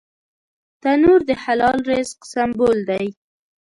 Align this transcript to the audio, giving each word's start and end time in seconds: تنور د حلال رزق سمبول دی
تنور 0.81 1.19
د 1.29 1.31
حلال 1.43 1.77
رزق 1.91 2.19
سمبول 2.33 2.77
دی 2.89 3.05